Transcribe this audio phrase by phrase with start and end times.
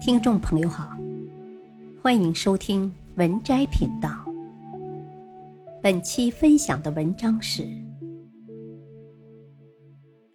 [0.00, 0.96] 听众朋友好，
[2.02, 4.08] 欢迎收听文摘频道。
[5.82, 7.68] 本期分享的文章是：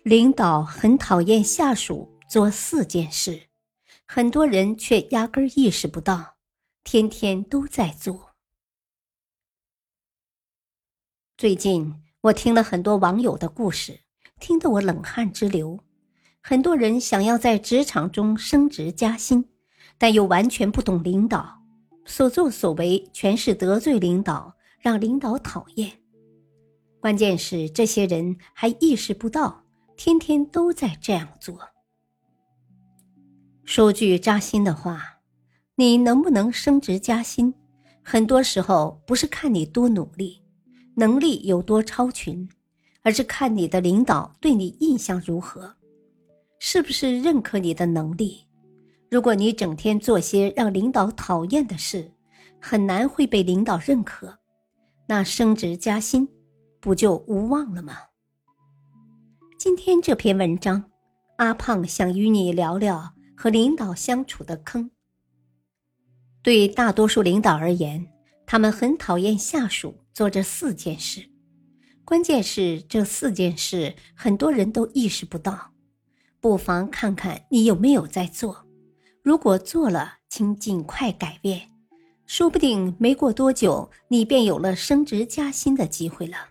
[0.03, 3.41] 领导很讨厌下属做四件事，
[4.05, 6.35] 很多人却压根儿意识不到，
[6.83, 8.35] 天天都在做。
[11.37, 14.01] 最近我听了很多网友的故事，
[14.39, 15.79] 听得我冷汗直流。
[16.39, 19.49] 很多人想要在职场中升职加薪。
[19.97, 21.61] 但又完全不懂领导，
[22.05, 25.91] 所作所为全是得罪领导，让领导讨厌。
[26.99, 29.63] 关键是这些人还意识不到，
[29.95, 31.59] 天天都在这样做。
[33.63, 35.19] 说句扎心的话，
[35.75, 37.53] 你能不能升职加薪，
[38.03, 40.41] 很多时候不是看你多努力，
[40.95, 42.47] 能力有多超群，
[43.01, 45.75] 而是看你的领导对你印象如何，
[46.59, 48.45] 是不是认可你的能力。
[49.09, 52.11] 如果你整天做些让领导讨厌的事，
[52.59, 54.39] 很难会被领导认可，
[55.07, 56.27] 那升职加薪
[56.79, 57.97] 不就无望了吗？
[59.57, 60.91] 今天这篇文章，
[61.37, 64.89] 阿胖想与你聊聊和领导相处的坑。
[66.41, 68.07] 对大多数领导而言，
[68.45, 71.29] 他们很讨厌下属做这四件事，
[72.03, 75.71] 关键是这四件事很多人都意识不到，
[76.39, 78.64] 不妨看看你有没有在做。
[79.25, 81.71] 如果做了，请尽快改变，
[82.27, 86.49] 说不定没过多久，你便有了升职加薪的机会了。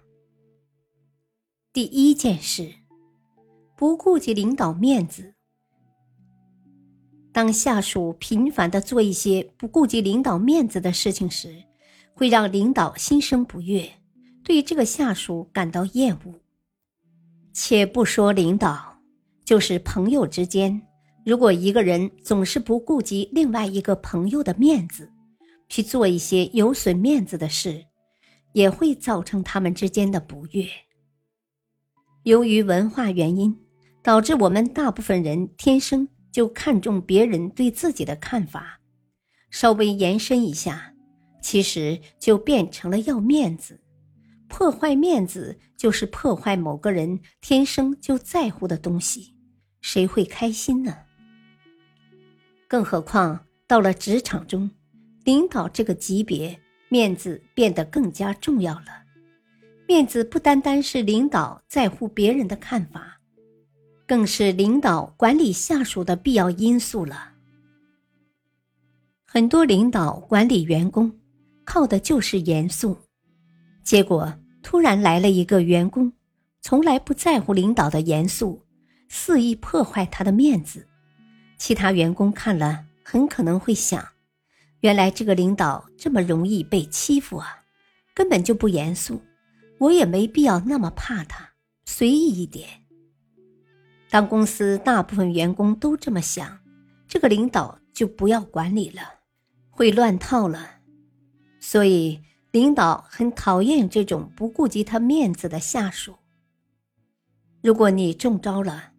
[1.73, 2.75] 第一件事，
[3.77, 5.35] 不顾及领导面子。
[7.33, 11.63] 当下属频繁的做一些不顾及领导面子的事情时，
[12.13, 13.89] 会让领导心生不悦，
[14.43, 16.35] 对这个下属感到厌恶。
[17.53, 18.99] 且不说领导，
[19.45, 20.83] 就是朋友之间。
[21.25, 25.11] 如果一个人总是不顾及另外一个朋友的面子，
[25.71, 27.83] 去做一些有损面子的事，
[28.53, 30.67] 也会造成他们之间的不悦。
[32.25, 33.59] 由于文化原因，
[34.03, 38.79] 导致我们大部分人天生就看重别人对自己的看法。
[39.51, 40.93] 稍微延伸一下，
[41.41, 43.81] 其实就变成了要面子。
[44.47, 49.35] 破坏面子就是破坏某个人天生就在乎的东西，
[49.81, 50.95] 谁会开心呢？
[52.75, 54.69] 更何况到了职场中，
[55.23, 56.59] 领导这个级别，
[56.89, 59.05] 面子变得更加重要了。
[59.87, 63.21] 面子不单单是领导在乎别人的看法，
[64.09, 67.35] 更是领导管理下属的必要因素了。
[69.25, 71.17] 很多领导管理员工，
[71.65, 72.99] 靠的就是严肃。
[73.85, 74.35] 结果
[74.65, 76.13] 突然来了一个员工，
[76.61, 78.61] 从来不在乎领导的严肃，
[79.09, 80.89] 肆意破坏他的面子。
[81.67, 84.07] 其他员工看了，很可能会想：
[84.81, 87.61] 原来这个领导这么容易被欺负啊，
[88.13, 89.23] 根本就不严肃。
[89.79, 91.53] 我也没必要那么怕他，
[91.87, 92.69] 随意一点。
[94.11, 96.61] 当公司大部分员工都这么想，
[97.09, 99.01] 这个领导就不要管理了，
[99.71, 100.81] 会乱套了。
[101.61, 102.21] 所以，
[102.51, 106.17] 领导很讨厌这种不顾及他面子的下属。
[107.63, 108.93] 如果你中招了，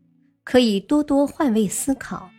[0.43, 2.31] 可以多多换位思考。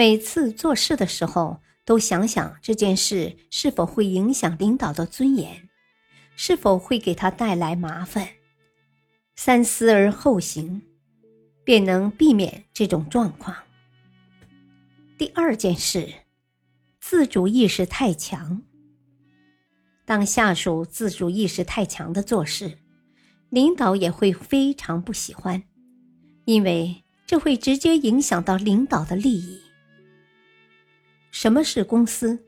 [0.00, 5.68] 每次做事的时候，都想想这件事是否会影响领导的尊严，
[6.36, 8.26] 是否会给他带来麻烦，
[9.36, 10.80] 三思而后行，
[11.64, 13.54] 便能避免这种状况。
[15.18, 16.08] 第二件事，
[16.98, 18.62] 自主意识太强。
[20.06, 22.78] 当下属自主意识太强的做事，
[23.50, 25.62] 领导也会非常不喜欢，
[26.46, 29.60] 因为这会直接影响到领导的利益。
[31.30, 32.44] 什么是公司？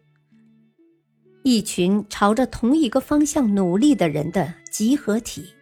[1.44, 5.54] 一群朝着同一个方向努力的人的集合体。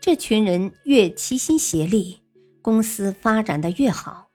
[0.00, 2.20] 这群人越齐心协力，
[2.60, 4.30] 公司发展的越好，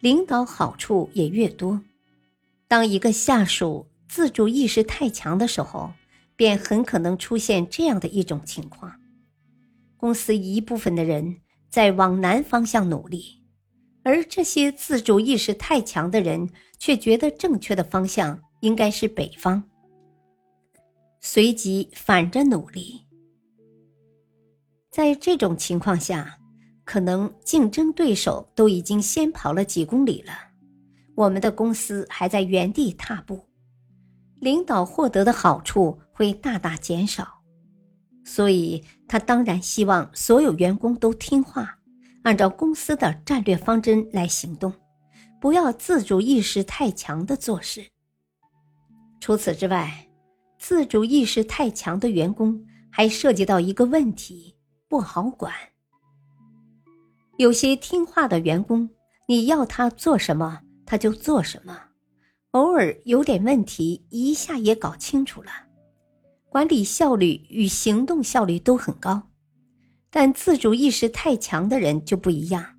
[0.00, 1.80] 领导好处也越多。
[2.68, 5.92] 当一个下属自主意识太强的时候，
[6.36, 9.00] 便很可能出现这样的一种情况：
[9.96, 11.38] 公司一部分的人
[11.70, 13.38] 在往南方向努力。
[14.02, 16.48] 而这些自主意识太强的人，
[16.80, 19.62] 却觉得正确的方向应该是北方，
[21.20, 23.06] 随即反着努力。
[24.90, 26.38] 在这种情况下，
[26.84, 30.32] 可能竞争对手都已经先跑了几公里了，
[31.14, 33.44] 我们的公司还在原地踏步，
[34.40, 37.42] 领导获得的好处会大大减少，
[38.24, 41.76] 所以他当然希望所有员工都听话。
[42.22, 44.70] 按照公司的战略方针来行动，
[45.40, 47.84] 不要自主意识太强的做事。
[49.20, 50.06] 除此之外，
[50.58, 54.54] 自主意识太强的员工还涉及到一个问题：
[54.88, 55.52] 不好管。
[57.38, 58.90] 有些听话的员工，
[59.26, 61.74] 你要他做什么，他就做什么；
[62.50, 65.50] 偶尔有点问题，一下也搞清楚了，
[66.50, 69.22] 管理效率与行动效率都很高。
[70.10, 72.76] 但自主意识太强的人就不一样，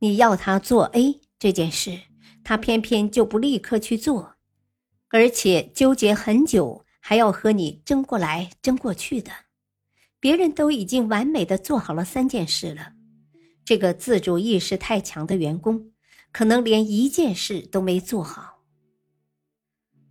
[0.00, 2.00] 你要他做 A 这件事，
[2.42, 4.34] 他偏偏就不立刻去做，
[5.08, 9.30] 而且纠结很久，还要和你争过来争过去的。
[10.20, 12.92] 别人都已经完美的做好了三件事了。
[13.64, 15.92] 这个自主意识太强的员工，
[16.32, 18.64] 可能连一件事都没做好。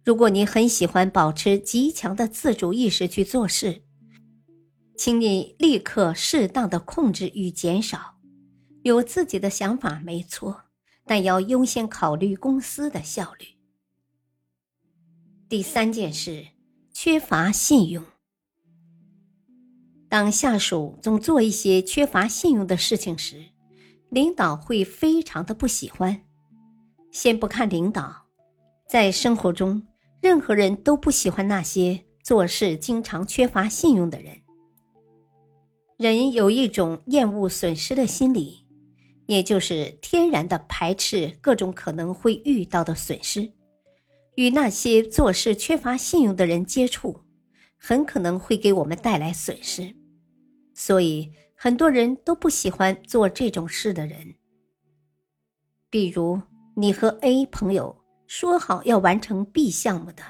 [0.06, 3.82] 如果你很喜欢保持极强的自主意识去做事，
[4.96, 8.16] 请你立刻适当的控制与减少。
[8.84, 10.67] 有自己的想法没错，
[11.08, 13.48] 但要优先考虑公司的效率。
[15.50, 16.48] 第三件事，
[16.92, 18.04] 缺乏信用。
[20.10, 23.46] 当下属总做一些缺乏信用的事情时，
[24.10, 26.22] 领导会非常的不喜欢。
[27.12, 28.26] 先不看领导，
[28.88, 29.88] 在生活中，
[30.22, 34.42] 任何人都不喜欢那些做事经常缺乏信用的人。
[35.98, 38.67] 人有一种厌恶损失的心理，
[39.28, 43.52] 也就是天然的排斥各种可能会遇到的损失。
[44.36, 47.22] 与那些做事缺乏信用的人接触。
[47.80, 49.96] 很可能会给我们带来损失，
[50.74, 54.34] 所以很多人都不喜欢做这种事的人。
[55.88, 56.42] 比如，
[56.76, 57.96] 你和 A 朋友
[58.26, 60.24] 说好要完成 B 项目的，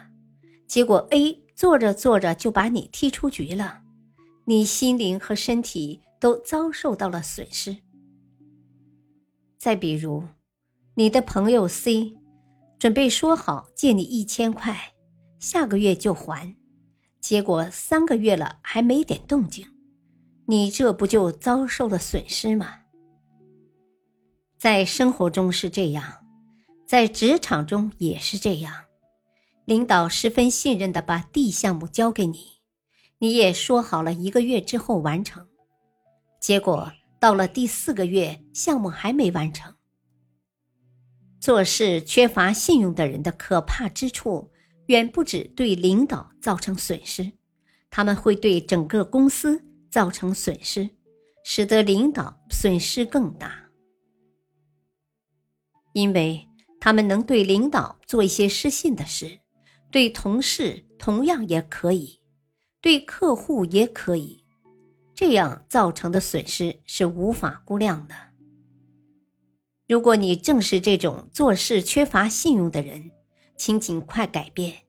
[0.68, 3.80] 结果 A 做着做着就把你踢出局了，
[4.44, 7.78] 你心灵和身体都遭受到了损失。
[9.58, 10.24] 再比如，
[10.96, 12.16] 你的朋友 C
[12.80, 14.94] 准备说好借你一千块，
[15.40, 16.56] 下个月就还。
[17.20, 19.68] 结果三个月了还没点动静，
[20.46, 22.76] 你这不就遭受了损失吗？
[24.58, 26.24] 在生活中是这样，
[26.86, 28.74] 在职场中也是这样。
[29.66, 32.48] 领导十分信任的把 D 项目交给你，
[33.18, 35.46] 你也说好了一个月之后完成，
[36.40, 39.76] 结果到了第四个月，项目还没完成。
[41.40, 44.52] 做事缺乏信用的人的可怕之处。
[44.88, 47.34] 远不止对领导造成损失，
[47.90, 49.62] 他们会对整个公司
[49.92, 50.90] 造成损失，
[51.44, 53.70] 使得领导损失更大。
[55.92, 56.48] 因为
[56.80, 59.40] 他们能对领导做一些失信的事，
[59.92, 62.22] 对同事同样也可以，
[62.80, 64.46] 对客户也可以，
[65.18, 68.14] 这样造成的损失是无法估量的。
[69.88, 73.10] 如果你正是这种做事缺乏信用的人，
[73.58, 74.84] 请尽快改变，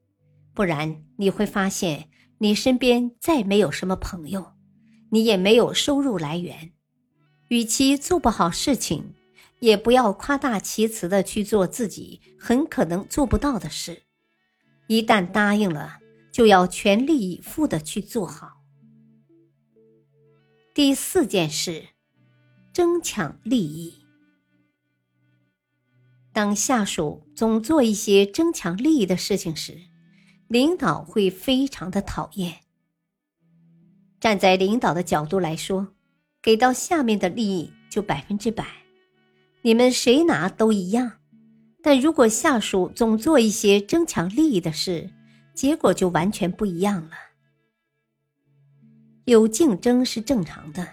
[0.52, 4.52] 不然你会发现你身边再没有什么朋友，
[5.12, 6.72] 你也没有收入来源。
[7.48, 9.14] 与其做不好事情，
[9.60, 14.02] 也不要夸大其词的去做自己很可能做不到的事。
[14.88, 16.00] 一旦答应了，
[16.30, 18.57] 就要全力以赴的去做好。
[20.78, 21.88] 第四件事，
[22.72, 23.94] 争抢利益。
[26.32, 29.76] 当下属总做一些争抢利益的事情时，
[30.46, 32.58] 领导会非常的讨厌。
[34.20, 35.88] 站在领导的角度来说，
[36.40, 38.64] 给到下面的利益就百分之百，
[39.62, 41.10] 你们谁拿都一样。
[41.82, 45.10] 但如果下属总做一些争抢利益的事，
[45.54, 47.16] 结果就完全不一样了。
[49.28, 50.88] 有竞争是正常的。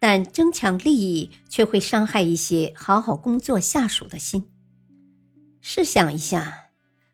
[0.00, 4.50] 但争抢利益却会伤害一些好好工作下属的心。
[5.60, 6.70] 试想一下，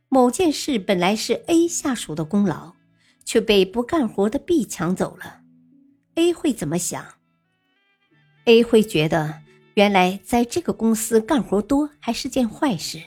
[0.08, 2.72] 某件事本来是 A 下属的功劳，
[3.22, 5.40] 却被不干活的 B 抢走了
[6.14, 7.04] ，A 会怎么想
[8.46, 9.42] ？A 会觉得
[9.74, 13.02] 原来在这个公司干活多还是件坏事。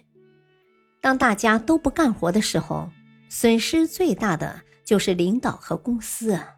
[1.01, 2.91] 当大家都不干活的时候，
[3.29, 6.57] 损失最大的就是领导和公司啊。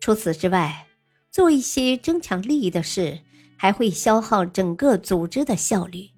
[0.00, 0.86] 除此之外。
[1.32, 3.20] 做一些争抢利益的事，
[3.56, 6.10] 还会消耗整个组织的效率。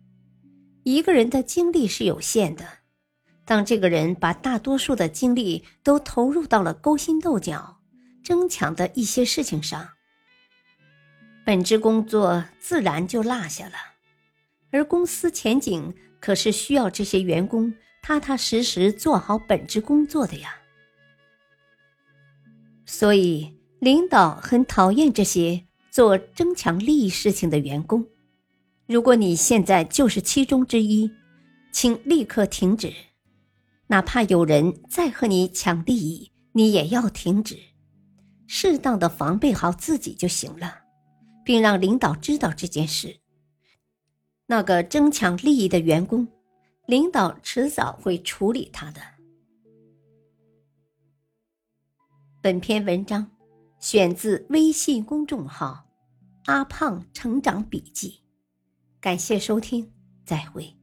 [0.85, 2.67] 一个人的精力是有限的，
[3.45, 7.77] 当这个人把大多数的精力都投入到了勾心斗角、
[8.25, 9.87] 争抢的一些事情上，
[11.45, 13.75] 本职工作自然就落下了。
[14.71, 17.71] 而公司前景可是需要这些员工
[18.01, 20.57] 踏踏实实做好本职工作的呀。
[22.87, 23.55] 所以。
[23.83, 28.07] 领导很讨厌这些做争抢利益事情的员工。
[28.87, 31.11] 如果你现在就是其中之一，
[31.73, 32.93] 请立刻停止。
[33.89, 37.59] 哪怕有人再和你抢利益，你也要停止。
[38.47, 40.83] 适当的防备好自己就行了，
[41.45, 43.19] 并让领导知道这件事。
[44.47, 46.29] 那个争抢利益的员工，
[46.87, 49.01] 领导迟早会处理他的。
[52.41, 53.29] 本篇文章
[53.83, 55.89] 选自微信公众号
[56.47, 58.23] “阿胖成长笔记”，
[59.03, 59.93] 感谢收听，
[60.25, 60.82] 再会。